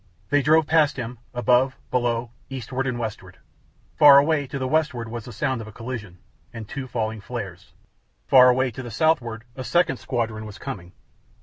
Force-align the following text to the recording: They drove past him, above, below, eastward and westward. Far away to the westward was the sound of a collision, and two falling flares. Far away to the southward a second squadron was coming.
They 0.31 0.41
drove 0.41 0.65
past 0.65 0.97
him, 0.97 1.19
above, 1.31 1.77
below, 1.91 2.31
eastward 2.49 2.87
and 2.87 2.97
westward. 2.97 3.37
Far 3.99 4.17
away 4.17 4.47
to 4.47 4.57
the 4.57 4.67
westward 4.67 5.07
was 5.07 5.25
the 5.25 5.31
sound 5.31 5.61
of 5.61 5.67
a 5.67 5.71
collision, 5.71 6.17
and 6.51 6.67
two 6.67 6.87
falling 6.87 7.21
flares. 7.21 7.73
Far 8.25 8.49
away 8.49 8.71
to 8.71 8.81
the 8.81 8.89
southward 8.89 9.43
a 9.55 9.63
second 9.63 9.97
squadron 9.97 10.47
was 10.47 10.57
coming. 10.57 10.93